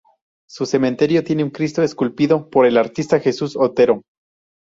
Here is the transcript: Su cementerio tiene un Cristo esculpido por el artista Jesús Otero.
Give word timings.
Su 0.49 0.65
cementerio 0.65 1.23
tiene 1.23 1.43
un 1.43 1.51
Cristo 1.51 1.83
esculpido 1.83 2.49
por 2.49 2.65
el 2.65 2.77
artista 2.77 3.19
Jesús 3.19 3.55
Otero. 3.55 4.01